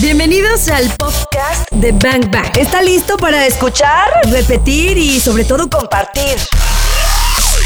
[0.00, 2.56] Bienvenidos al podcast de Bang Bang.
[2.58, 6.38] ¿Está listo para escuchar, repetir y sobre todo compartir?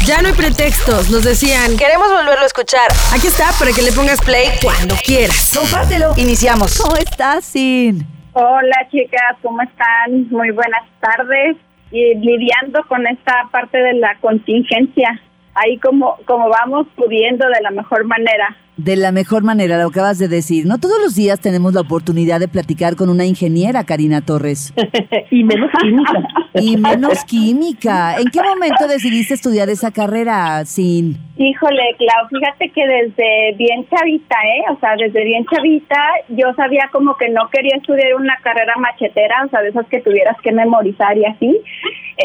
[0.05, 1.77] Ya no hay pretextos, nos decían.
[1.77, 2.91] Queremos volverlo a escuchar.
[3.15, 5.51] Aquí está para que le pongas play cuando quieras.
[5.57, 6.13] Compártelo.
[6.17, 6.77] Iniciamos.
[6.77, 8.05] ¿Cómo estás, Sin?
[8.33, 10.27] Hola chicas, ¿cómo están?
[10.29, 11.55] Muy buenas tardes.
[11.91, 15.21] Y lidiando con esta parte de la contingencia,
[15.55, 20.19] ahí como, como vamos pudiendo de la mejor manera de la mejor manera, lo acabas
[20.19, 20.65] de decir.
[20.65, 24.73] No todos los días tenemos la oportunidad de platicar con una ingeniera, Karina Torres.
[25.31, 26.27] y menos química.
[26.53, 28.17] y menos química.
[28.17, 31.17] ¿En qué momento decidiste estudiar esa carrera, Sin?
[31.37, 34.71] Híjole, Clau, fíjate que desde bien chavita, ¿eh?
[34.71, 35.97] O sea, desde bien chavita,
[36.29, 40.01] yo sabía como que no quería estudiar una carrera machetera, o sea, de esas que
[40.01, 41.61] tuvieras que memorizar y así.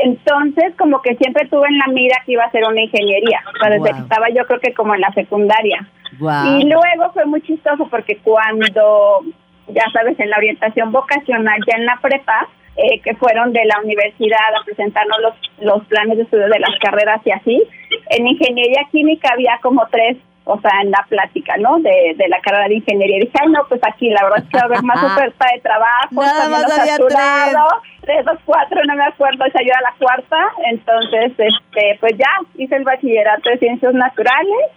[0.04, 3.58] Entonces, como que siempre tuve en la mira que iba a ser una ingeniería, o
[3.58, 5.86] sea, desde que estaba yo creo que como en la secundaria.
[6.18, 9.20] Y luego fue muy chistoso porque cuando,
[9.68, 13.80] ya sabes, en la orientación vocacional, ya en la prepa, eh, que fueron de la
[13.84, 17.62] universidad a presentarnos los, los planes de estudio de las carreras y así,
[18.10, 21.78] en ingeniería química había como tres o sea, en la plática, ¿no?
[21.78, 23.18] De, de la carrera de ingeniería.
[23.18, 25.46] Y dije, ay, no, pues aquí la verdad es que va a haber más oferta
[25.54, 27.68] de trabajo, Nada más había saturado,
[28.00, 28.24] tres.
[28.24, 30.36] dos, cuatro, no me acuerdo, esa ayuda la cuarta.
[30.70, 34.70] Entonces, este, pues ya hice el bachillerato de ciencias naturales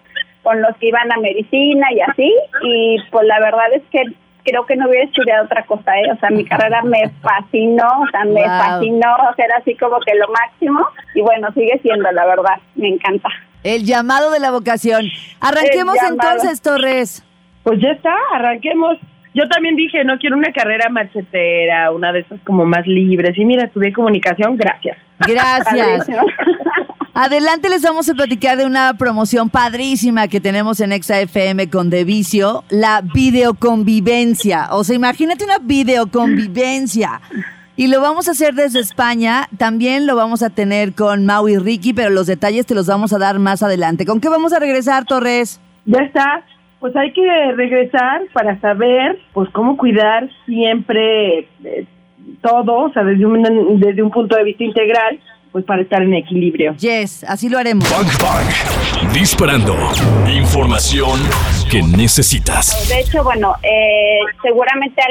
[0.45, 4.03] con los que iban a medicina y así, y pues la verdad es que
[4.43, 6.11] creo que no hubiera estudiado otra cosa, ¿eh?
[6.13, 9.99] o sea, mi carrera me fascinó, o sea, me fascinó, o sea, era así como
[10.01, 13.29] que lo máximo, y bueno, sigue siendo, la verdad, me encanta.
[13.63, 15.07] El llamado de la vocación.
[15.41, 17.25] Arranquemos entonces, Torres.
[17.63, 18.99] Pues ya está, arranquemos.
[19.35, 23.37] Yo también dije, no quiero una carrera machetera, una de esas como más libres.
[23.37, 24.97] Y mira, estudié comunicación, gracias.
[25.19, 26.07] Gracias.
[27.13, 31.89] Adelante les vamos a platicar de una promoción padrísima que tenemos en Exa FM con
[31.89, 34.69] Devicio, la videoconvivencia.
[34.71, 37.19] O sea, imagínate una videoconvivencia.
[37.75, 39.49] Y lo vamos a hacer desde España.
[39.57, 43.11] También lo vamos a tener con Mau y Ricky, pero los detalles te los vamos
[43.11, 44.05] a dar más adelante.
[44.05, 45.59] ¿Con qué vamos a regresar, Torres?
[45.85, 46.41] Ya está.
[46.79, 51.85] Pues hay que regresar para saber, pues, cómo cuidar siempre eh,
[52.41, 55.19] todo, o sea, desde un, desde un punto de vista integral
[55.55, 56.75] pues para estar en equilibrio.
[56.75, 57.89] Yes, así lo haremos.
[57.89, 59.13] Bang, bang.
[59.13, 59.73] Disparando.
[60.27, 61.17] Información
[61.71, 62.89] que necesitas.
[62.89, 65.01] De hecho, bueno, eh, seguramente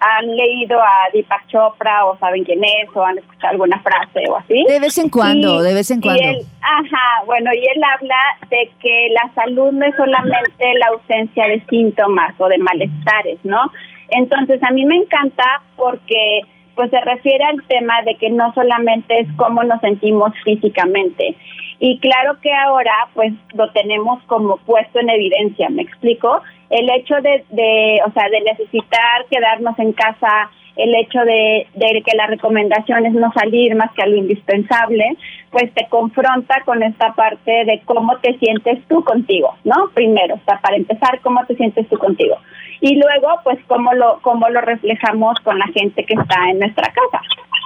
[0.00, 4.36] han, leído a Deepak Chopra o saben quién es o han escuchado alguna frase o
[4.36, 4.66] así.
[4.68, 6.22] De vez en cuando, de vez en cuando.
[6.60, 8.20] ajá, bueno, y él habla
[8.50, 13.72] de que la salud no es solamente la ausencia de síntomas o de malestares, ¿no?
[14.10, 16.42] Entonces, a mí me encanta porque
[16.76, 21.34] pues se refiere al tema de que no solamente es cómo nos sentimos físicamente.
[21.80, 26.42] Y claro que ahora pues lo tenemos como puesto en evidencia, ¿me explico?
[26.70, 32.16] El hecho de, de o sea, de necesitar quedarnos en casa, el hecho de, que
[32.16, 35.16] la recomendación es no salir más que a lo indispensable,
[35.50, 39.90] pues te confronta con esta parte de cómo te sientes tú contigo, ¿no?
[39.94, 42.36] Primero, o sea, para empezar, cómo te sientes tú contigo
[42.80, 46.92] y luego pues cómo lo cómo lo reflejamos con la gente que está en nuestra
[46.92, 47.22] casa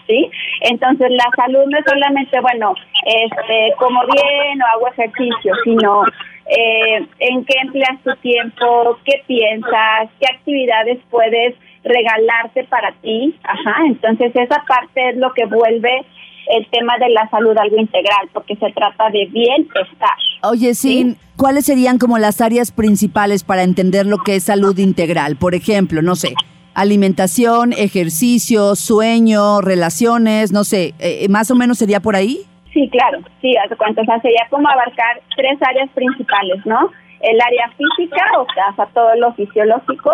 [0.07, 0.31] sí
[0.61, 2.75] entonces la salud no es solamente bueno
[3.05, 6.05] este como bien o hago ejercicio sino
[6.51, 13.77] eh, en qué empleas tu tiempo qué piensas qué actividades puedes regalarte para ti ajá
[13.87, 16.05] entonces esa parte es lo que vuelve
[16.51, 20.17] el tema de la salud algo integral, porque se trata de bienestar.
[20.43, 25.37] Oye, Sin, ¿cuáles serían como las áreas principales para entender lo que es salud integral?
[25.37, 26.35] Por ejemplo, no sé,
[26.75, 32.41] alimentación, ejercicio, sueño, relaciones, no sé, eh, más o menos sería por ahí.
[32.73, 36.91] Sí, claro, sí, hace cuánto, o sea, sería como abarcar tres áreas principales, ¿no?
[37.21, 40.13] El área física, o sea, o sea todo lo fisiológico,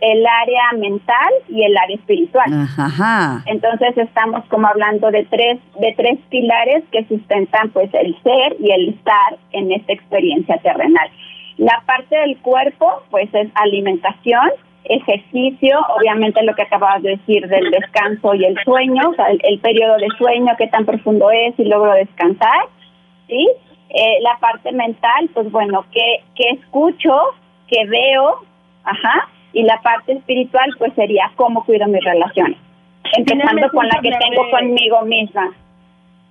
[0.00, 2.46] el área mental y el área espiritual.
[2.78, 3.42] Ajá.
[3.46, 8.70] Entonces estamos como hablando de tres de tres pilares que sustentan pues el ser y
[8.70, 11.08] el estar en esta experiencia terrenal.
[11.56, 14.50] La parte del cuerpo pues es alimentación,
[14.84, 19.58] ejercicio, obviamente lo que acababas de decir del descanso y el sueño, o sea, el,
[19.60, 22.68] periodo de sueño, qué tan profundo es y logro descansar,
[23.26, 23.48] ¿sí?
[23.90, 27.12] Eh, la parte mental, pues bueno, qué, qué escucho,
[27.68, 28.40] qué veo,
[28.84, 32.58] ajá, y la parte espiritual pues sería cómo cuido mis relaciones,
[33.16, 35.50] empezando con la que tengo conmigo misma.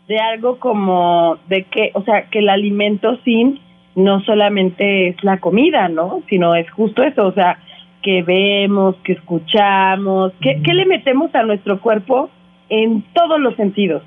[0.08, 3.62] De algo como de que, o sea, que el alimento sin
[3.96, 6.22] no solamente es la comida, ¿no?
[6.30, 7.58] Sino es justo eso, o sea,
[8.04, 12.30] que vemos, que escuchamos, que, que le metemos a nuestro cuerpo
[12.70, 14.04] en todos los sentidos.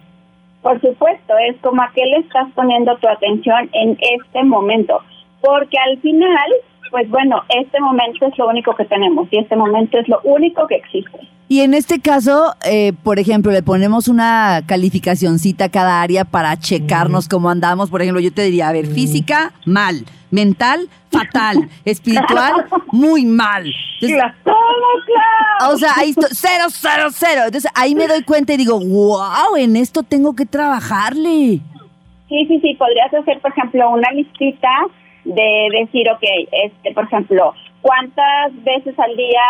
[0.62, 5.00] Por supuesto, es como a qué le estás poniendo tu atención en este momento,
[5.40, 6.52] porque al final
[6.90, 10.66] pues bueno, este momento es lo único que tenemos y este momento es lo único
[10.66, 11.18] que existe.
[11.48, 16.56] Y en este caso, eh, por ejemplo, le ponemos una calificacioncita a cada área para
[16.56, 17.88] checarnos cómo andamos.
[17.88, 20.04] Por ejemplo, yo te diría, a ver, física, mal.
[20.32, 21.68] Mental, fatal.
[21.84, 23.64] Espiritual, muy mal.
[24.00, 25.72] Claro, claro.
[25.72, 27.42] O sea, ahí estoy, cero, cero, cero.
[27.46, 31.60] Entonces ahí me doy cuenta y digo, wow, en esto tengo que trabajarle.
[32.28, 34.68] Sí, sí, sí, podrías hacer, por ejemplo, una listita
[35.26, 36.22] de decir, ok,
[36.64, 37.52] este, por ejemplo,
[37.82, 39.42] ¿cuántas veces al día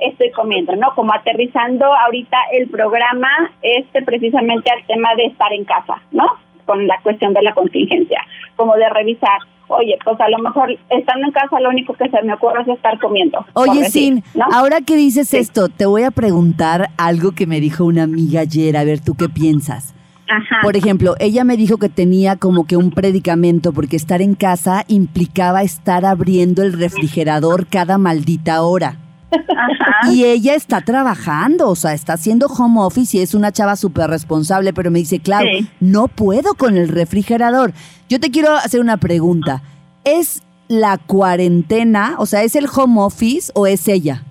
[0.00, 0.74] estoy comiendo?
[0.76, 0.94] ¿No?
[0.94, 3.28] Como aterrizando ahorita el programa,
[3.62, 6.24] este precisamente al tema de estar en casa, ¿no?
[6.64, 8.20] Con la cuestión de la contingencia,
[8.56, 9.38] como de revisar,
[9.68, 12.68] oye, pues a lo mejor estando en casa lo único que se me ocurre es
[12.68, 13.44] estar comiendo.
[13.52, 14.46] Oye, Sin, ¿no?
[14.52, 18.76] ahora que dices esto, te voy a preguntar algo que me dijo una amiga ayer,
[18.76, 19.94] a ver tú qué piensas.
[20.30, 20.56] Ajá.
[20.62, 24.84] Por ejemplo, ella me dijo que tenía como que un predicamento porque estar en casa
[24.88, 28.96] implicaba estar abriendo el refrigerador cada maldita hora.
[29.30, 30.12] Ajá.
[30.12, 34.08] Y ella está trabajando, o sea, está haciendo home office y es una chava súper
[34.08, 35.68] responsable, pero me dice, claro, Sí.
[35.80, 37.72] no puedo con el refrigerador.
[38.08, 39.62] Yo te quiero hacer una pregunta.
[40.04, 44.22] ¿Es la cuarentena, o sea, es el home office o es ella?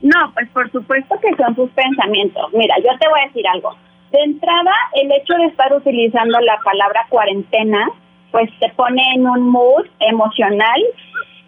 [0.00, 2.42] No, pues por supuesto que son sus pensamientos.
[2.52, 3.70] Mira, yo te voy a decir algo.
[4.12, 7.90] De entrada, el hecho de estar utilizando la palabra cuarentena,
[8.30, 10.80] pues te pone en un mood emocional,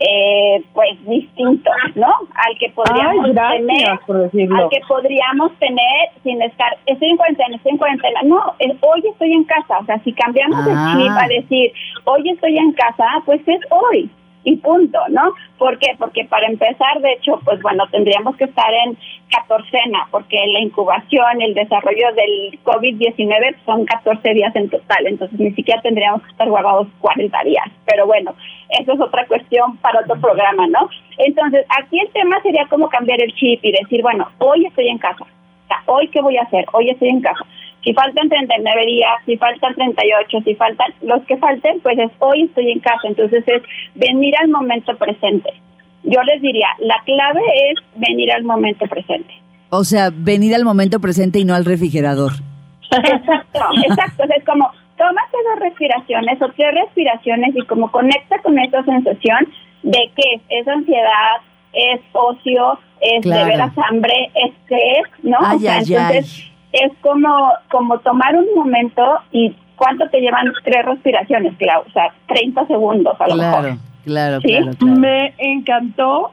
[0.00, 2.08] eh, pues distinto, ¿no?
[2.34, 4.56] Al que podríamos Ay, gracias tener, por decirlo.
[4.64, 8.20] al que podríamos tener sin estar, estoy en cuarentena, estoy en cuarentena.
[8.24, 9.78] No, hoy estoy en casa.
[9.78, 10.94] O sea, si cambiamos Ah.
[10.96, 11.72] el chip a decir,
[12.04, 14.10] hoy estoy en casa, pues es hoy
[14.44, 15.32] y punto, ¿no?
[15.58, 15.94] ¿Por qué?
[15.98, 18.96] Porque para empezar, de hecho, pues bueno, tendríamos que estar en
[19.30, 25.52] catorcena, porque la incubación, el desarrollo del COVID-19 son 14 días en total, entonces ni
[25.52, 27.66] siquiera tendríamos que estar guardados 40 días.
[27.86, 28.34] Pero bueno,
[28.80, 30.88] eso es otra cuestión para otro programa, ¿no?
[31.18, 34.98] Entonces, aquí el tema sería cómo cambiar el chip y decir, bueno, hoy estoy en
[34.98, 35.24] casa.
[35.24, 36.66] O sea, hoy qué voy a hacer?
[36.72, 37.44] Hoy estoy en casa.
[37.84, 42.44] Si faltan 39 días, si faltan 38, si faltan los que falten, pues es hoy
[42.44, 43.00] estoy en casa.
[43.04, 43.62] Entonces es
[43.94, 45.50] venir al momento presente.
[46.02, 47.40] Yo les diría, la clave
[47.70, 49.32] es venir al momento presente.
[49.70, 52.32] O sea, venir al momento presente y no al refrigerador.
[52.90, 54.24] Exacto, exacto.
[54.36, 59.48] Es como, tómate dos respiraciones o tres respiraciones y como conecta con esa sensación
[59.82, 61.36] de que es ansiedad,
[61.72, 63.44] es ocio, es Claro.
[63.44, 65.38] de veras hambre, es sed, ¿no?
[65.40, 70.52] Ay, o sea, ay, entonces es como, como tomar un momento y ¿cuánto te llevan
[70.64, 71.82] tres respiraciones, Clau?
[71.86, 73.78] O sea, 30 segundos a lo Claro, mejor.
[74.04, 74.48] claro, Sí.
[74.48, 74.96] claro, claro.
[75.00, 76.32] Me encantó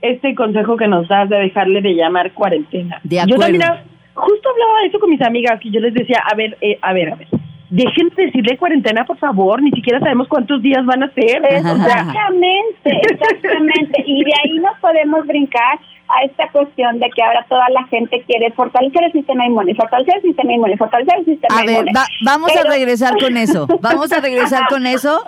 [0.00, 3.00] este consejo que nos das de dejarle de llamar cuarentena.
[3.04, 3.40] De Yo acuerdo.
[3.42, 3.82] también ah,
[4.14, 6.92] justo hablaba de eso con mis amigas y yo les decía, a ver, eh, a
[6.92, 7.28] ver, a ver,
[7.72, 11.42] dejen de decirle cuarentena, por favor, ni siquiera sabemos cuántos días van a ser.
[11.44, 14.04] Exactamente, exactamente.
[14.06, 15.78] Y de ahí nos podemos brincar
[16.08, 20.16] a esta cuestión de que ahora toda la gente quiere fortalecer el sistema inmune, fortalecer
[20.16, 23.66] el sistema inmune, fortalecer el sistema A ver, va- vamos a regresar con eso.
[23.80, 25.24] Vamos a regresar con eso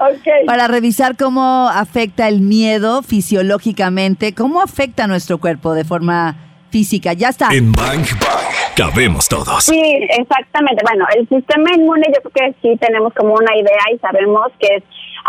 [0.46, 6.36] para revisar cómo afecta el miedo fisiológicamente, cómo afecta a nuestro cuerpo de forma
[6.70, 7.14] física.
[7.14, 7.48] Ya está.
[7.54, 9.64] En Bang Bang cabemos todos.
[9.64, 9.80] Sí,
[10.10, 10.82] exactamente.
[10.84, 14.76] Bueno, el sistema inmune yo creo que sí tenemos como una idea y sabemos que
[14.76, 14.82] es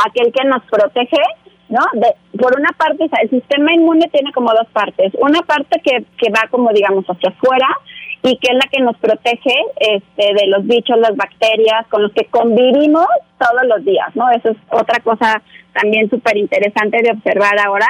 [0.06, 1.22] aquel que nos protege,
[1.70, 1.82] ¿no?
[1.94, 5.14] De, por una parte, el sistema inmune tiene como dos partes.
[5.20, 7.68] Una parte que, que va como digamos hacia afuera
[8.24, 12.12] y que es la que nos protege este, de los bichos, las bacterias con los
[12.14, 13.06] que convivimos
[13.38, 14.30] todos los días, ¿no?
[14.32, 15.42] Eso es otra cosa
[15.74, 17.88] también súper interesante de observar ahora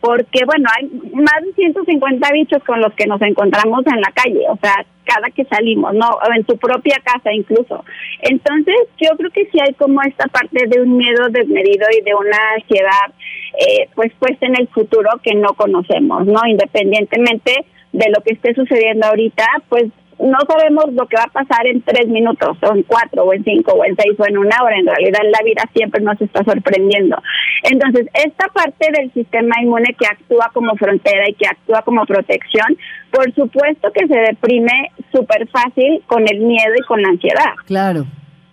[0.00, 4.44] porque bueno, hay más de 150 bichos con los que nos encontramos en la calle,
[4.48, 6.06] o sea, cada que salimos, ¿no?
[6.06, 7.84] O en tu propia casa incluso.
[8.20, 12.14] Entonces, yo creo que sí hay como esta parte de un miedo desmedido y de
[12.14, 13.14] una ansiedad,
[13.58, 16.40] eh, pues, puesta en el futuro que no conocemos, ¿no?
[16.46, 19.86] Independientemente de lo que esté sucediendo ahorita, pues
[20.18, 23.44] no sabemos lo que va a pasar en tres minutos, o en cuatro, o en
[23.44, 24.76] cinco, o en seis, o en una hora.
[24.76, 27.20] En realidad, la vida siempre nos está sorprendiendo.
[27.70, 32.76] Entonces, esta parte del sistema inmune que actúa como frontera y que actúa como protección,
[33.10, 37.54] por supuesto que se deprime súper fácil con el miedo y con la ansiedad.
[37.66, 38.04] Claro.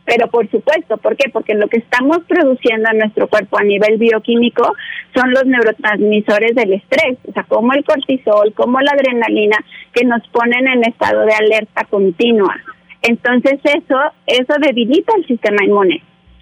[0.06, 1.30] Pero por supuesto, ¿por qué?
[1.32, 4.72] Porque lo que estamos produciendo en nuestro cuerpo a nivel bioquímico
[5.16, 9.58] son los neurotransmisores del estrés, o sea, como el cortisol, como la adrenalina,
[9.94, 12.56] que nos ponen en estado de alerta continua.
[13.02, 13.98] Entonces eso,
[14.28, 16.02] eso debilita el sistema inmune,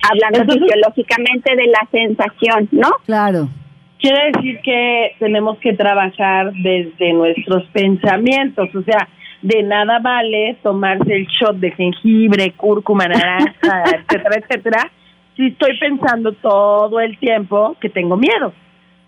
[0.10, 2.90] hablando Entonces- fisiológicamente de la sensación, ¿no?
[3.06, 3.48] Claro.
[4.00, 9.08] quiere decir que tenemos que trabajar desde nuestros pensamientos, o sea,
[9.44, 14.92] de nada vale tomarse el shot de jengibre, cúrcuma, naranja, etcétera, etcétera,
[15.36, 18.54] si estoy pensando todo el tiempo que tengo miedo.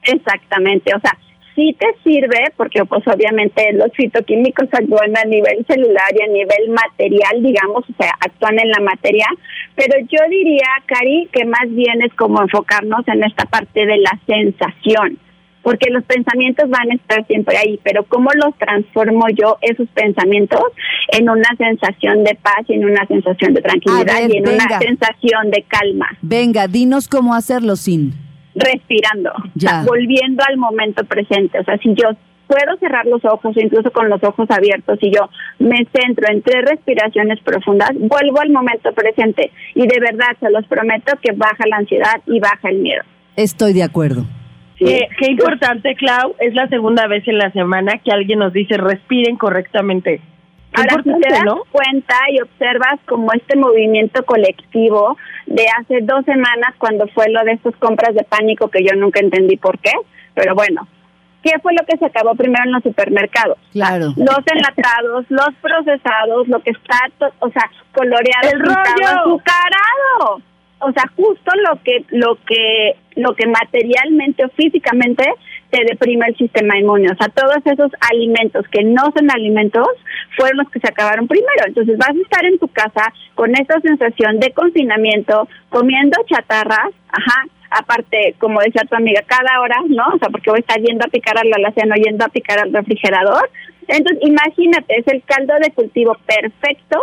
[0.04, 1.18] Exactamente, o sea,
[1.56, 6.70] sí te sirve porque pues obviamente los fitoquímicos actúan a nivel celular y a nivel
[6.70, 9.25] material, digamos, o sea, actúan en la materia,
[9.74, 14.20] pero yo diría, Cari, que más bien es como enfocarnos en esta parte de la
[14.27, 15.18] sensación
[15.65, 20.62] porque los pensamientos van a estar siempre ahí, pero ¿cómo los transformo yo esos pensamientos
[21.12, 25.50] en una sensación de paz y en una sensación de tranquilidad y en una sensación
[25.50, 26.05] de calma?
[26.22, 28.13] Venga, dinos cómo hacerlo sin.
[28.53, 29.84] Respirando, ya.
[29.84, 32.10] volviendo al momento presente, o sea, si yo
[32.45, 36.63] puedo cerrar los ojos, incluso con los ojos abiertos, y yo me centro en tres
[36.63, 41.77] respiraciones profundas, vuelvo al momento presente y de verdad se los prometo que baja la
[41.77, 43.01] ansiedad y baja el miedo.
[43.36, 44.27] Estoy de acuerdo.
[44.77, 49.38] Qué, importante, Clau, es la segunda vez en la semana que alguien nos dice respiren
[49.38, 50.22] correctamente.
[50.74, 56.75] Ahora, si te das cuenta y observas como este movimiento colectivo de hace dos semanas
[56.77, 59.91] cuando fue lo de estas compras de pánico que yo nunca entendí por qué,
[60.34, 60.86] pero bueno,
[61.41, 63.58] ¿qué fue lo que se acabó primero en los supermercados?
[63.72, 64.08] Claro.
[64.17, 67.00] Los enlatados, los procesados, lo que está,
[67.39, 70.41] o sea, coloreado, el rollo, azucarado
[70.79, 75.24] o sea, justo lo que lo que lo que materialmente o físicamente
[75.70, 79.88] te deprime el sistema inmune, o sea, todos esos alimentos que no son alimentos
[80.38, 81.65] fueron los que se acabaron primero.
[81.65, 87.46] Entonces, vas a estar en tu casa con esa sensación de confinamiento, comiendo chatarras, ajá,
[87.72, 90.03] aparte, como decía tu amiga, cada hora, ¿no?
[90.13, 92.74] O sea, porque voy a estar yendo a picar al alaceno, yendo a picar al
[92.74, 93.50] refrigerador.
[93.88, 97.00] Entonces, imagínate, es el caldo de cultivo perfecto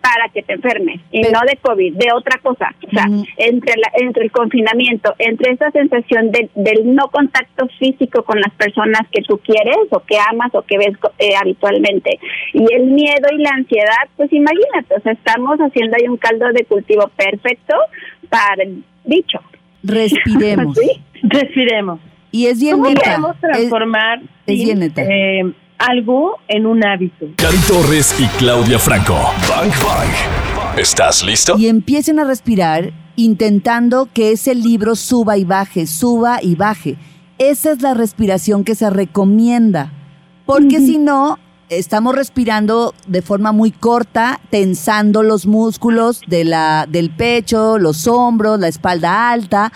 [0.00, 2.74] para que te enfermes y no de COVID, de otra cosa.
[2.86, 3.06] O sea,
[3.38, 8.52] entre, la, entre el confinamiento, entre esa sensación de, del no contacto físico con las
[8.54, 12.18] personas que tú quieres o que amas o que ves eh, habitualmente
[12.52, 16.46] y el miedo y la ansiedad, pues imagínate, o sea, estamos haciendo ahí un caldo
[16.52, 17.76] de cultivo perfecto
[18.28, 19.40] para el bicho.
[19.82, 20.78] Respiremos.
[21.22, 22.00] Respiremos.
[22.32, 27.26] Y es bien ¿Cómo podemos transformar es, bien eh, algo en un hábito?
[27.36, 29.14] Cari Torres y Claudia Franco.
[29.48, 30.78] Bang Bang.
[30.78, 31.56] ¿Estás listo?
[31.58, 36.96] Y empiecen a respirar intentando que ese libro suba y baje, suba y baje.
[37.38, 39.92] Esa es la respiración que se recomienda.
[40.44, 47.10] Porque si no, estamos respirando de forma muy corta, tensando los músculos de la, del
[47.10, 49.72] pecho, los hombros, la espalda alta.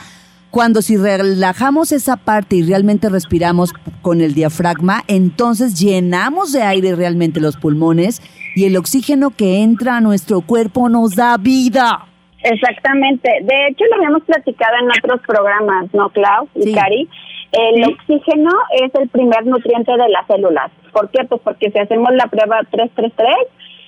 [0.50, 6.96] Cuando si relajamos esa parte y realmente respiramos con el diafragma, entonces llenamos de aire
[6.96, 8.20] realmente los pulmones
[8.56, 12.06] y el oxígeno que entra a nuestro cuerpo nos da vida.
[12.42, 13.30] Exactamente.
[13.42, 17.08] De hecho, lo habíamos platicado en otros programas, ¿no, Clau y Cari?
[17.52, 18.50] El oxígeno
[18.82, 20.72] es el primer nutriente de las células.
[20.92, 21.24] ¿Por qué?
[21.28, 23.34] Pues porque si hacemos la prueba 333,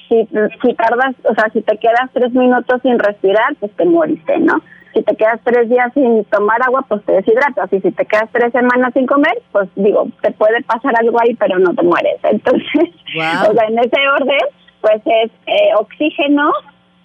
[0.09, 0.28] si,
[0.62, 4.62] si tardas, o sea, si te quedas tres minutos sin respirar, pues te moriste, ¿no?
[4.94, 7.72] Si te quedas tres días sin tomar agua, pues te deshidratas.
[7.72, 11.34] Y si te quedas tres semanas sin comer, pues digo, te puede pasar algo ahí,
[11.34, 12.18] pero no te mueres.
[12.22, 14.46] Entonces, o sea, en ese orden,
[14.80, 16.52] pues es eh, oxígeno,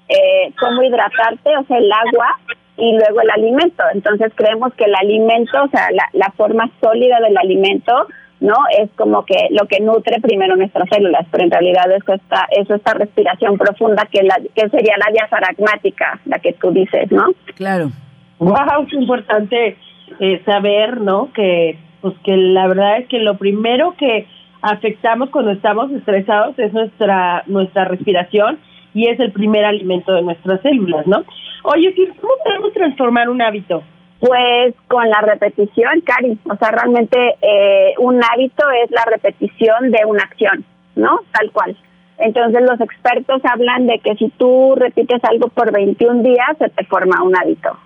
[0.09, 2.37] eh, cómo hidratarte, o sea, el agua,
[2.77, 3.83] y luego el alimento.
[3.93, 8.07] Entonces creemos que el alimento, o sea, la, la forma sólida del alimento,
[8.39, 8.53] ¿no?
[8.77, 12.69] Es como que lo que nutre primero nuestras células, pero en realidad es esta, es
[12.69, 17.25] esta respiración profunda que, la, que sería la diafragmática, la que tú dices, ¿no?
[17.55, 17.91] Claro.
[18.39, 19.77] Wow, es importante
[20.19, 21.31] eh, saber, ¿no?
[21.33, 24.27] Que, pues que la verdad es que lo primero que
[24.61, 28.59] afectamos cuando estamos estresados es nuestra, nuestra respiración
[28.93, 31.23] y es el primer alimento de nuestras células, ¿no?
[31.63, 33.83] Oye, ¿cómo podemos transformar un hábito?
[34.19, 36.39] Pues con la repetición, Cari.
[36.49, 41.19] O sea, realmente eh, un hábito es la repetición de una acción, ¿no?
[41.31, 41.77] Tal cual.
[42.17, 46.83] Entonces los expertos hablan de que si tú repites algo por 21 días, se te
[46.85, 47.77] forma un hábito.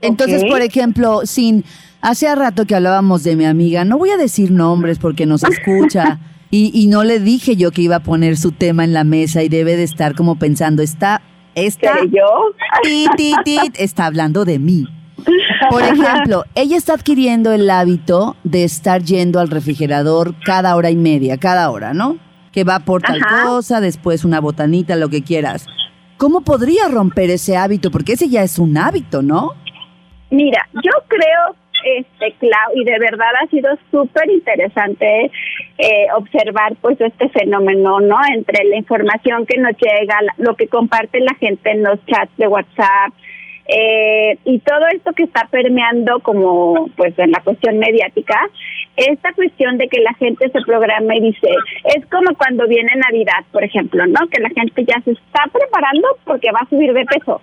[0.00, 1.64] Entonces, por ejemplo, sin
[2.00, 6.18] hace rato que hablábamos de mi amiga, no voy a decir nombres porque nos escucha.
[6.50, 9.42] Y, y, no le dije yo que iba a poner su tema en la mesa
[9.42, 11.20] y debe de estar como pensando, está,
[11.56, 12.54] está, yo?
[13.74, 14.86] está hablando de mí.
[15.70, 20.96] Por ejemplo, ella está adquiriendo el hábito de estar yendo al refrigerador cada hora y
[20.96, 22.18] media, cada hora, ¿no?
[22.52, 25.66] Que va por tal cosa, después una botanita, lo que quieras.
[26.16, 27.90] ¿Cómo podría romper ese hábito?
[27.90, 29.52] Porque ese ya es un hábito, ¿no?
[30.30, 35.30] Mira, yo creo este Clau y de verdad ha sido súper interesante
[35.78, 41.20] eh, observar pues este fenómeno no entre la información que nos llega lo que comparte
[41.20, 43.12] la gente en los chats de WhatsApp
[43.68, 48.48] eh, y todo esto que está permeando como pues en la cuestión mediática
[48.96, 51.48] esta cuestión de que la gente se programa y dice
[51.84, 56.08] es como cuando viene Navidad por ejemplo no que la gente ya se está preparando
[56.24, 57.40] porque va a subir de peso.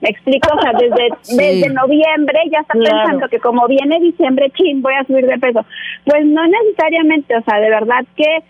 [0.00, 1.08] Me explico, o sea, desde,
[1.42, 5.64] desde noviembre ya está pensando que como viene diciembre, chin, voy a subir de peso.
[6.04, 8.42] Pues no necesariamente, o sea, de verdad que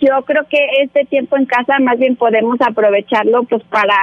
[0.00, 3.94] yo creo que este tiempo en casa más bien podemos aprovecharlo pues para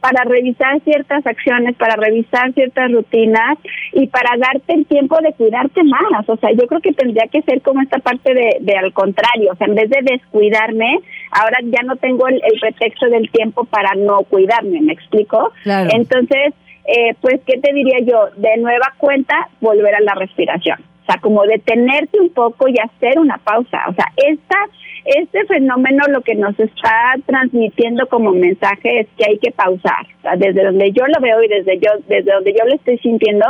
[0.00, 3.58] para revisar ciertas acciones, para revisar ciertas rutinas
[3.92, 6.28] y para darte el tiempo de cuidarte más.
[6.28, 9.52] O sea, yo creo que tendría que ser como esta parte de, de al contrario,
[9.52, 11.00] o sea, en vez de descuidarme,
[11.30, 15.52] ahora ya no tengo el, pretexto del tiempo para no cuidarme, ¿me explico?
[15.64, 16.54] Entonces,
[16.86, 18.28] eh, pues, ¿qué te diría yo?
[18.36, 20.78] De nueva cuenta, volver a la respiración.
[21.06, 23.84] O sea, como detenerte un poco y hacer una pausa.
[23.88, 24.56] O sea, esta
[25.04, 30.04] este fenómeno lo que nos está transmitiendo como mensaje es que hay que pausar.
[30.36, 33.46] desde donde yo lo veo y desde yo desde donde yo lo estoy sintiendo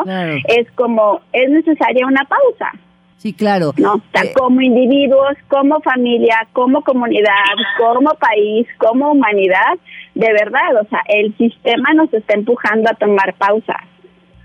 [0.48, 2.72] es como es necesaria una pausa.
[3.16, 3.72] Sí, claro.
[3.78, 9.78] No, o sea, eh, como individuos, como familia, como comunidad, como país, como humanidad,
[10.14, 13.82] de verdad, o sea, el sistema nos está empujando a tomar pausas.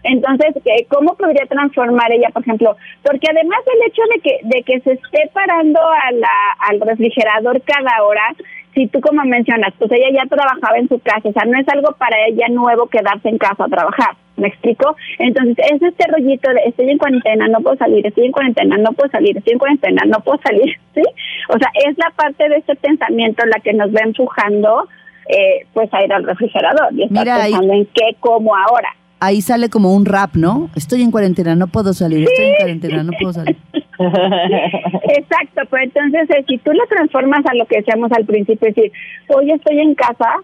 [0.03, 0.55] Entonces,
[0.89, 2.75] ¿cómo podría transformar ella, por ejemplo?
[3.03, 6.29] Porque además el hecho de que, de que se esté parando a la,
[6.70, 8.36] al refrigerador cada hora,
[8.74, 11.67] si tú como mencionas, pues ella ya trabajaba en su casa, o sea, no es
[11.67, 14.96] algo para ella nuevo quedarse en casa a trabajar, ¿me explico?
[15.20, 18.93] Entonces, es este rollito de estoy en cuarentena, no puedo salir, estoy en cuarentena, no
[18.93, 21.03] puedo salir, estoy en cuarentena, no puedo salir, ¿sí?
[21.50, 24.88] O sea, es la parte de ese pensamiento la que nos va empujando
[25.27, 29.70] eh, pues a ir al refrigerador y estar pensando en qué, cómo ahora ahí sale
[29.70, 30.70] como un rap, ¿no?
[30.75, 33.56] Estoy en cuarentena, no puedo salir, estoy en cuarentena, no puedo salir.
[34.00, 38.75] Exacto, pues entonces eh, si tú lo transformas a lo que decíamos al principio, es
[38.75, 38.92] decir,
[39.28, 40.38] hoy estoy en casa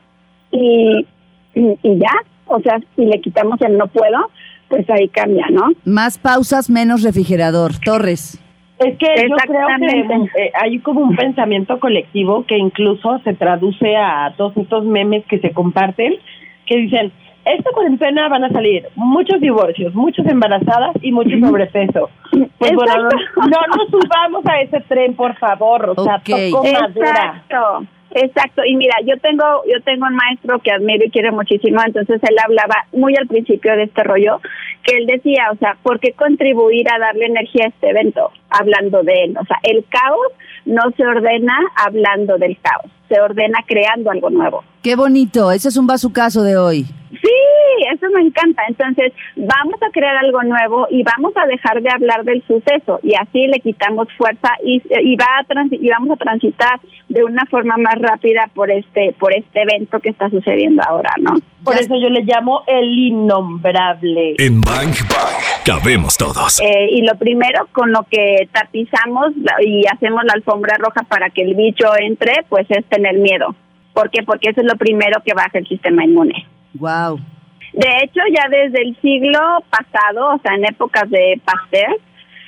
[0.51, 1.05] y,
[1.55, 2.13] y, ya,
[2.45, 4.29] o sea, si le quitamos el no puedo,
[4.69, 5.71] pues ahí cambia, ¿no?
[5.83, 7.71] Más pausas, menos refrigerador.
[7.83, 8.39] Torres.
[8.77, 13.95] Es que yo creo que eh, hay como un pensamiento colectivo que incluso se traduce
[13.95, 16.13] a todos estos memes que se comparten,
[16.67, 17.11] que dicen,
[17.53, 22.09] esta cuarentena van a salir muchos divorcios, muchas embarazadas y mucho sobrepeso.
[22.57, 27.43] Pues bueno, no, nos subamos a ese tren, por favor, o sea, tocó madera.
[27.47, 27.87] Exacto.
[28.11, 32.21] Exacto, y mira, yo tengo yo tengo un maestro que admiro y quiero muchísimo, entonces
[32.23, 34.39] él hablaba muy al principio de este rollo,
[34.83, 38.31] que él decía, o sea, ¿por qué contribuir a darle energía a este evento?
[38.49, 40.31] Hablando de él, o sea, el caos
[40.65, 44.63] no se ordena hablando del caos, se ordena creando algo nuevo.
[44.81, 46.85] Qué bonito, ese es un bazucazo de hoy.
[47.11, 47.36] Sí,
[47.93, 48.63] eso me encanta.
[48.67, 53.13] Entonces, vamos a crear algo nuevo y vamos a dejar de hablar del suceso y
[53.15, 57.77] así le quitamos fuerza y, y va a y vamos a transitar de una forma
[57.77, 61.35] más rápida por este por este evento que está sucediendo ahora, ¿no?
[61.63, 64.35] Por eso yo le llamo el innombrable.
[64.37, 66.61] En Bang Bang cabemos todos.
[66.61, 71.41] Eh, y lo primero con lo que tapizamos y hacemos la alfombra roja para que
[71.41, 73.55] el bicho entre, pues es tener miedo.
[73.93, 74.23] ¿Por qué?
[74.23, 76.45] Porque eso es lo primero que baja el sistema inmune.
[76.75, 77.19] Wow.
[77.77, 81.99] De hecho, ya desde el siglo pasado, o sea, en épocas de Pasteur,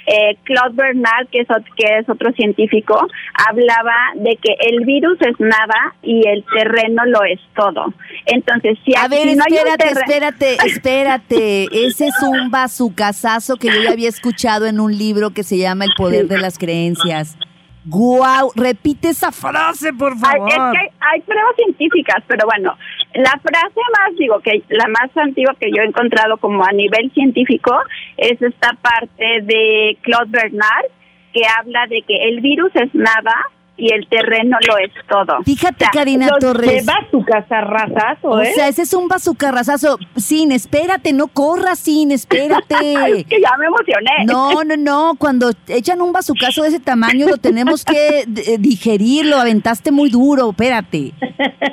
[0.08, 3.00] eh, Claude Bernard, que es, que es otro científico,
[3.48, 7.94] hablaba de que el virus es nada y el terreno lo es todo.
[8.26, 11.86] Entonces, si A ver, espérate, espérate, espérate.
[11.86, 15.86] Ese es un bazucazazo que yo ya había escuchado en un libro que se llama
[15.86, 17.38] El poder de las creencias.
[17.86, 20.50] Guau, repite esa frase, por favor.
[20.50, 22.78] es que hay, pruebas científicas, pero bueno,
[23.14, 27.12] la frase más, digo, que la más antigua que yo he encontrado como a nivel
[27.14, 27.74] científico
[28.18, 30.86] es esta parte de Claude Bernard,
[31.34, 33.36] que habla de que el virus es nada,
[33.80, 35.42] y el terreno lo es todo.
[35.44, 36.86] Fíjate, Karina Torres.
[36.86, 38.52] Lleva su casarrazazo, ¿eh?
[38.52, 39.98] O sea, ese es un bazucarrazazo.
[40.18, 42.76] Sin, espérate, no corras, sin, espérate.
[43.20, 44.26] es que ya me emocioné.
[44.26, 45.16] No, no, no.
[45.18, 48.26] Cuando echan un bazucazo de ese tamaño, lo tenemos que
[48.60, 49.26] digerir.
[49.26, 51.14] Lo aventaste muy duro, espérate.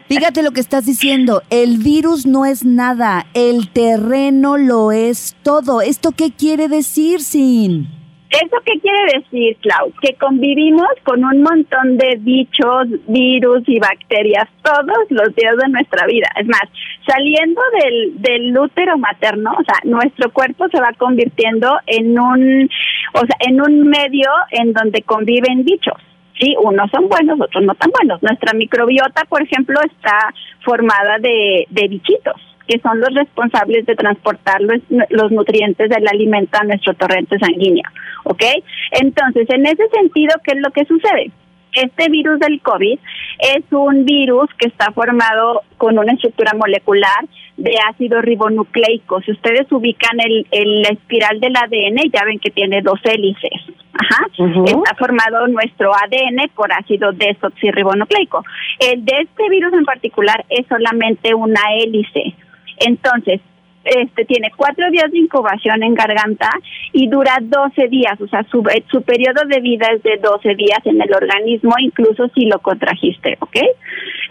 [0.08, 1.42] Fíjate lo que estás diciendo.
[1.50, 3.26] El virus no es nada.
[3.34, 5.80] El terreno lo es todo.
[5.80, 7.95] ¿Esto qué quiere decir, Sin?
[8.30, 9.92] ¿Eso qué quiere decir, Clau?
[10.02, 16.06] Que convivimos con un montón de bichos, virus y bacterias todos los días de nuestra
[16.06, 16.28] vida.
[16.36, 16.62] Es más,
[17.06, 22.68] saliendo del, del útero materno, o sea, nuestro cuerpo se va convirtiendo en un,
[23.14, 26.00] o sea, en un medio en donde conviven bichos.
[26.38, 28.22] Sí, unos son buenos, otros no tan buenos.
[28.22, 34.60] Nuestra microbiota, por ejemplo, está formada de, de bichitos que son los responsables de transportar
[34.60, 37.88] los, los, nutrientes del alimento a nuestro torrente sanguíneo,
[38.24, 38.42] ¿ok?
[39.00, 41.30] Entonces, en ese sentido, ¿qué es lo que sucede?
[41.72, 42.98] Este virus del COVID
[43.38, 47.26] es un virus que está formado con una estructura molecular
[47.58, 49.20] de ácido ribonucleico.
[49.22, 53.52] Si ustedes ubican el, el la espiral del ADN, ya ven que tiene dos hélices.
[53.92, 54.26] Ajá.
[54.66, 58.42] Está formado nuestro ADN por ácido desoxirribonucleico.
[58.78, 62.34] El de este virus en particular es solamente una hélice.
[62.78, 63.40] Entonces,
[63.86, 66.50] este tiene cuatro días de incubación en garganta
[66.92, 70.80] y dura 12 días, o sea, su, su periodo de vida es de 12 días
[70.84, 73.56] en el organismo, incluso si lo contrajiste, ¿ok?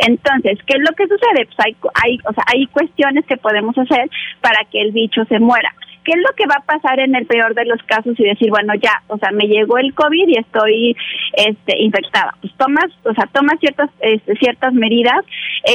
[0.08, 1.46] Entonces, ¿qué es lo que sucede?
[1.46, 4.10] Pues hay, hay, o sea, hay cuestiones que podemos hacer
[4.42, 5.74] para que el bicho se muera.
[6.06, 8.50] ¿Qué es lo que va a pasar en el peor de los casos y decir,
[8.50, 10.96] bueno, ya, o sea, me llegó el COVID y estoy
[11.34, 12.36] este, infectada?
[12.40, 15.26] Pues tomas, o sea, tomas ciertas, este, ciertas medidas,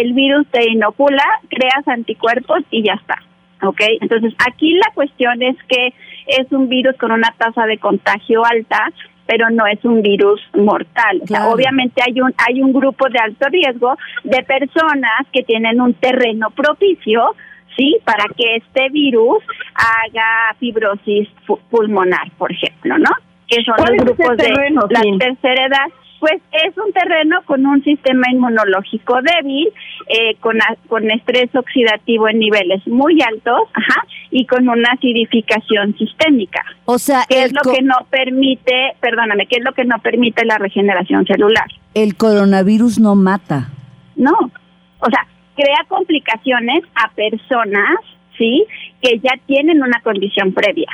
[0.01, 3.17] el virus te inocula, creas anticuerpos y ya está.
[3.63, 3.81] ¿ok?
[4.01, 5.93] Entonces, aquí la cuestión es que
[6.27, 8.91] es un virus con una tasa de contagio alta,
[9.27, 11.21] pero no es un virus mortal.
[11.23, 15.81] O sea, obviamente hay un hay un grupo de alto riesgo de personas que tienen
[15.81, 17.37] un terreno propicio,
[17.77, 19.39] sí, para que este virus
[19.75, 21.29] haga fibrosis
[21.71, 23.11] pulmonar, por ejemplo, ¿no?
[23.49, 24.51] Que son los grupos de
[24.91, 25.87] la tercera edad
[26.21, 29.69] pues es un terreno con un sistema inmunológico débil,
[30.07, 36.63] eh, con, con estrés oxidativo en niveles muy altos, ajá, y con una acidificación sistémica.
[36.85, 40.45] O sea, que es lo que no permite, perdóname, que es lo que no permite
[40.45, 41.67] la regeneración celular.
[41.95, 43.71] El coronavirus no mata.
[44.15, 45.27] No, o sea,
[45.61, 47.99] crea complicaciones a personas,
[48.39, 48.65] ¿sí?
[49.03, 50.89] Que ya tienen una condición previa.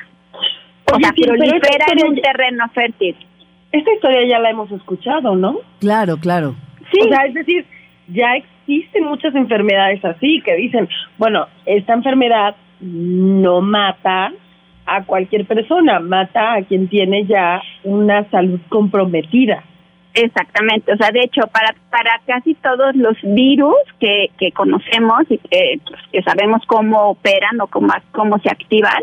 [0.92, 3.16] O sea, prolifera en un terreno fértil
[3.72, 5.58] esta historia ya la hemos escuchado, ¿no?
[5.80, 6.54] Claro, claro.
[6.92, 7.00] Sí.
[7.00, 7.64] O sea, es decir,
[8.08, 14.32] ya existen muchas enfermedades así que dicen, bueno, esta enfermedad no mata
[14.86, 19.64] a cualquier persona, mata a quien tiene ya una salud comprometida.
[20.18, 25.36] Exactamente, o sea, de hecho, para para casi todos los virus que, que conocemos y
[25.36, 29.02] que, pues, que sabemos cómo operan o cómo, cómo se activan,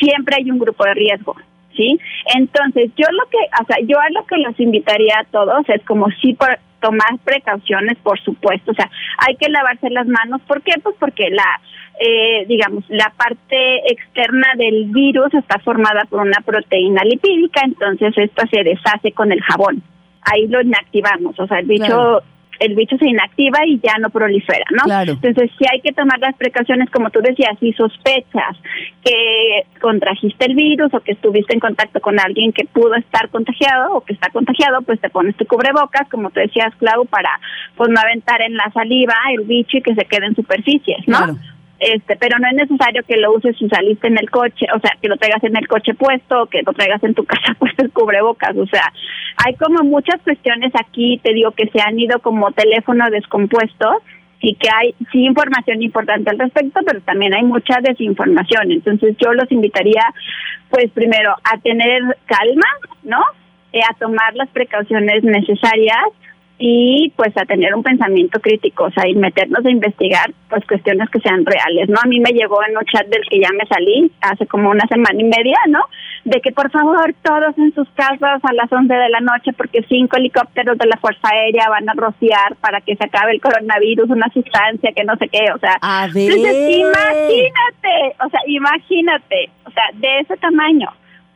[0.00, 1.36] siempre hay un grupo de riesgo.
[1.76, 2.00] ¿sí?
[2.34, 5.84] Entonces, yo lo que, o sea, yo a lo que los invitaría a todos es
[5.84, 10.62] como sí por tomar precauciones, por supuesto, o sea, hay que lavarse las manos, ¿por
[10.62, 10.72] qué?
[10.82, 11.60] Pues porque la,
[12.00, 18.46] eh, digamos, la parte externa del virus está formada por una proteína lipídica, entonces esta
[18.48, 19.82] se deshace con el jabón,
[20.22, 22.22] ahí lo inactivamos, o sea, el bicho
[22.60, 24.84] el bicho se inactiva y ya no prolifera, ¿no?
[24.84, 25.12] Claro.
[25.12, 28.56] Entonces, sí hay que tomar las precauciones, como tú decías, si sospechas
[29.02, 33.94] que contrajiste el virus o que estuviste en contacto con alguien que pudo estar contagiado
[33.94, 37.30] o que está contagiado, pues te pones tu cubrebocas, como tú decías, Clau, para
[37.76, 41.16] pues no aventar en la saliva el bicho y que se quede en superficies, ¿no?
[41.16, 41.36] Claro
[41.80, 44.92] este, pero no es necesario que lo uses si saliste en el coche, o sea,
[45.00, 47.90] que lo traigas en el coche puesto, que lo traigas en tu casa puesto el
[47.90, 48.92] cubrebocas, o sea,
[49.44, 54.02] hay como muchas cuestiones aquí, te digo, que se han ido como teléfono descompuesto
[54.40, 58.72] y que hay sí información importante al respecto, pero también hay mucha desinformación.
[58.72, 60.02] Entonces yo los invitaría,
[60.70, 62.66] pues primero, a tener calma,
[63.02, 63.22] ¿no?
[63.72, 66.04] Eh, a tomar las precauciones necesarias
[66.62, 71.08] y pues a tener un pensamiento crítico, o sea, y meternos a investigar pues cuestiones
[71.08, 71.96] que sean reales, ¿no?
[72.04, 74.86] A mí me llegó en un chat del que ya me salí hace como una
[74.86, 75.80] semana y media, ¿no?
[76.24, 79.86] De que por favor todos en sus casas a las 11 de la noche porque
[79.88, 84.10] cinco helicópteros de la Fuerza Aérea van a rociar para que se acabe el coronavirus,
[84.10, 86.30] una sustancia que no sé qué, o sea, a ver.
[86.30, 90.90] imagínate, o sea, imagínate, o sea, de ese tamaño.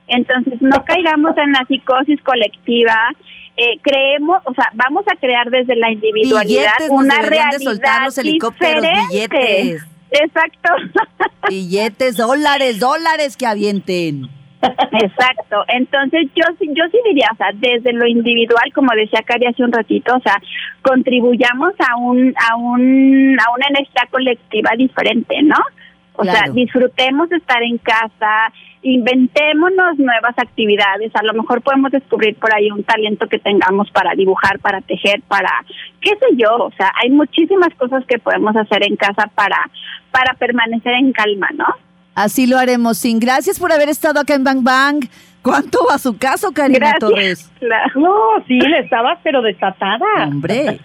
[0.07, 3.09] Entonces, no caigamos en la psicosis colectiva
[3.57, 8.19] eh, creemos, o sea, vamos a crear desde la individualidad una realidad de soltar los
[8.19, 9.85] helicópteros, billetes.
[10.11, 10.71] Exacto.
[11.49, 14.29] Billetes, dólares, dólares que avienten.
[14.63, 15.65] Exacto.
[15.69, 19.73] Entonces yo yo sí diría, o sea, desde lo individual, como decía Cari hace un
[19.73, 20.41] ratito, o sea,
[20.83, 25.59] contribuyamos a un a un a una energía colectiva diferente, ¿no?
[26.17, 28.53] O sea, disfrutemos de estar en casa,
[28.85, 34.15] inventémonos nuevas actividades, a lo mejor podemos descubrir por ahí un talento que tengamos para
[34.15, 35.51] dibujar, para tejer, para
[36.01, 39.57] qué sé yo, o sea, hay muchísimas cosas que podemos hacer en casa para
[40.11, 41.67] para permanecer en calma, ¿no?
[42.15, 45.05] Así lo haremos, sin gracias por haber estado acá en Bang Bang.
[45.43, 47.51] ¿Cuánto va su caso, Karina Torres?
[47.97, 48.15] No,
[48.47, 50.27] sí, le estabas pero desatada.
[50.27, 50.65] Hombre.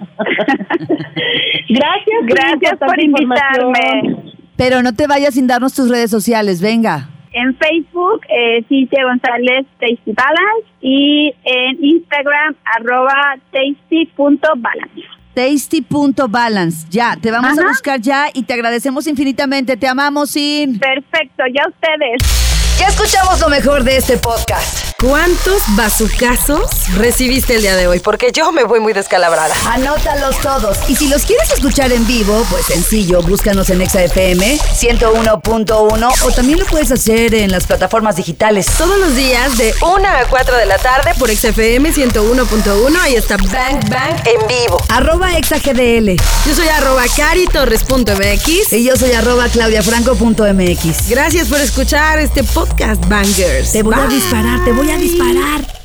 [1.69, 4.33] gracias, gracias por invitarme.
[4.57, 7.07] Pero no te vayas sin darnos tus redes sociales, venga.
[7.33, 15.08] En Facebook, eh, Cintia González Tasty Balance y en Instagram, arroba tasty.balance.
[15.39, 16.87] Tasty.balance.
[16.89, 19.77] Ya, te vamos a buscar ya y te agradecemos infinitamente.
[19.77, 20.77] Te amamos, Sin.
[20.77, 22.49] Perfecto, ya ustedes.
[22.77, 24.89] Ya escuchamos lo mejor de este podcast.
[25.01, 29.53] cuántos bazucazos recibiste el día de hoy, porque yo me voy muy descalabrada.
[29.65, 30.77] Anótalos todos.
[30.89, 36.59] Y si los quieres escuchar en vivo, pues sencillo, búscanos en ExaFM 101.1 o también
[36.59, 38.65] lo puedes hacer en las plataformas digitales.
[38.77, 42.97] Todos los días de 1 a 4 de la tarde por XFM 101.1.
[43.01, 44.81] Ahí está Bang Bang en vivo.
[44.89, 46.15] Arroba ExaGDL.
[46.47, 48.73] Yo soy arroba caritorres.mx.
[48.73, 51.09] Y yo soy arroba claudiafranco.mx.
[51.09, 53.71] Gracias por escuchar este podcast, Bangers.
[53.71, 55.78] Te voy a disparar, te voy a disparar.